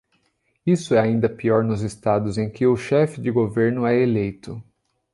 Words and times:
Isso 0.65 0.95
é 0.95 0.99
ainda 0.99 1.29
pior 1.29 1.63
nos 1.63 1.81
estados 1.83 2.35
em 2.39 2.49
que 2.49 2.65
o 2.65 2.75
chefe 2.75 3.21
de 3.21 3.29
governo 3.29 3.85
é 3.85 4.01
eleito. 4.01 4.59